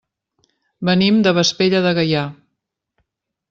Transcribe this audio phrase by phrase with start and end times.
[0.89, 2.27] Venim de Vespella de Gaià.